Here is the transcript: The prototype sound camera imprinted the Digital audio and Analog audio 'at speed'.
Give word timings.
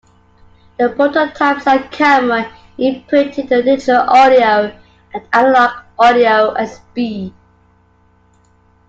The 0.79 0.89
prototype 0.89 1.61
sound 1.61 1.91
camera 1.91 2.51
imprinted 2.79 3.49
the 3.49 3.61
Digital 3.61 3.97
audio 4.09 4.75
and 5.13 5.23
Analog 5.31 5.83
audio 5.99 6.55
'at 6.55 6.69
speed'. 6.69 7.31